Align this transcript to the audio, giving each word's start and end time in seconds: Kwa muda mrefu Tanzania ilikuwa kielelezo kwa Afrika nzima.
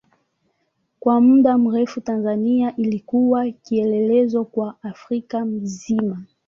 Kwa 0.99 1.21
muda 1.21 1.57
mrefu 1.57 2.01
Tanzania 2.01 2.75
ilikuwa 2.75 3.51
kielelezo 3.51 4.43
kwa 4.45 4.75
Afrika 4.83 5.39
nzima. 5.41 6.23